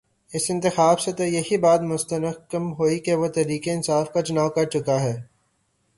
اس 0.33 0.45
انتخاب 0.49 0.99
سے 0.99 1.11
تو 1.11 1.23
یہی 1.23 1.57
بات 1.57 1.81
مستحکم 1.81 2.71
ہوئی 2.73 2.99
کہ 2.99 3.15
وہ 3.15 3.27
تحریک 3.27 3.67
انصاف 3.67 4.11
کا 4.13 4.21
چناؤ 4.21 4.49
کر 4.49 4.69
چکا 4.69 5.01
ہے۔ 5.01 5.15